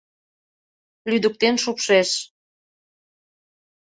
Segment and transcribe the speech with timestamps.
[1.09, 2.09] Лӱдыктен шупшеш.